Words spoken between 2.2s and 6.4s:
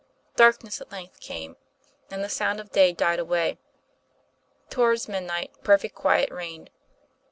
sounds of the day died away. Toward midnight, perfect quiet